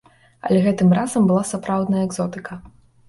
[0.47, 2.59] Але гэтым разам была сапраўдная экзотыка!